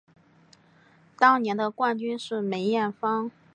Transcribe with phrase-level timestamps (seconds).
[1.15, 3.29] 当年的冠军是梅艳芳。